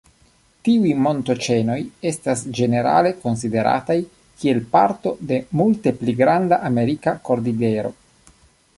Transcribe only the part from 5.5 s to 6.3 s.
multe pli